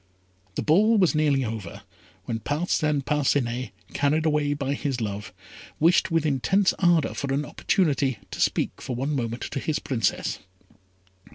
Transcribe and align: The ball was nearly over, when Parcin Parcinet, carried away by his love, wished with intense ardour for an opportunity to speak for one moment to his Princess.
The 0.55 0.63
ball 0.63 0.97
was 0.97 1.13
nearly 1.13 1.45
over, 1.45 1.83
when 2.25 2.39
Parcin 2.39 3.03
Parcinet, 3.03 3.69
carried 3.93 4.25
away 4.25 4.55
by 4.55 4.73
his 4.73 4.99
love, 4.99 5.31
wished 5.79 6.09
with 6.09 6.25
intense 6.25 6.73
ardour 6.79 7.13
for 7.13 7.31
an 7.31 7.45
opportunity 7.45 8.17
to 8.31 8.41
speak 8.41 8.81
for 8.81 8.95
one 8.95 9.15
moment 9.15 9.43
to 9.43 9.59
his 9.59 9.77
Princess. 9.77 10.39